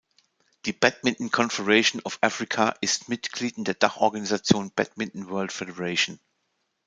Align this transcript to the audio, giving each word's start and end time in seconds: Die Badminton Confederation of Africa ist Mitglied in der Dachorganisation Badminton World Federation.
Die 0.65 0.73
Badminton 0.73 1.29
Confederation 1.29 2.01
of 2.05 2.17
Africa 2.21 2.75
ist 2.81 3.07
Mitglied 3.07 3.59
in 3.59 3.65
der 3.65 3.75
Dachorganisation 3.75 4.71
Badminton 4.73 5.29
World 5.29 5.51
Federation. 5.51 6.19